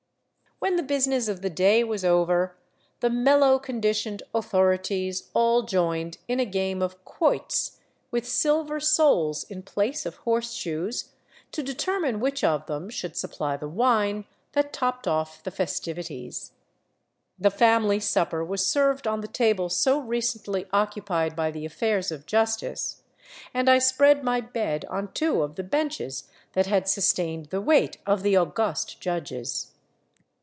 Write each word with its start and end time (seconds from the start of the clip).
When 0.63 0.75
the 0.75 0.83
business 0.83 1.27
of 1.27 1.41
the 1.41 1.49
day 1.49 1.83
was 1.83 2.05
over, 2.05 2.55
the 2.99 3.09
mellow 3.09 3.57
conditioned" 3.57 4.21
authorities" 4.35 5.27
all 5.33 5.63
joined 5.63 6.19
in 6.27 6.39
a 6.39 6.45
game 6.45 6.83
of" 6.83 7.03
quoits," 7.03 7.77
with 8.11 8.27
silver 8.27 8.79
soles 8.79 9.43
in 9.45 9.63
place 9.63 10.05
of 10.05 10.17
horseshoes, 10.17 11.13
to 11.51 11.63
determine 11.63 12.19
which 12.19 12.43
of 12.43 12.67
them 12.67 12.91
should 12.91 13.17
supply 13.17 13.57
the 13.57 13.67
wine 13.67 14.25
that 14.51 14.71
topped 14.71 15.07
off 15.07 15.41
the 15.41 15.49
festivities. 15.49 16.51
The 17.39 17.49
family 17.49 17.99
supper 17.99 18.45
was 18.45 18.63
served 18.63 19.07
on 19.07 19.21
the 19.21 19.27
table 19.27 19.67
so 19.67 19.97
recently 19.97 20.67
occupied 20.71 21.35
by 21.35 21.49
the 21.49 21.65
affairs 21.65 22.11
of 22.11 22.27
justice, 22.27 23.01
and 23.51 23.67
I 23.67 23.79
spread 23.79 24.23
my 24.23 24.41
bed 24.41 24.85
on 24.91 25.11
two 25.13 25.41
of 25.41 25.55
the 25.55 25.63
benches 25.63 26.29
that 26.53 26.67
had 26.67 26.87
sustained 26.87 27.47
the 27.47 27.61
weight 27.61 27.97
^of 28.05 28.21
the 28.21 28.35
august 28.37 29.01
judges. 29.01 29.71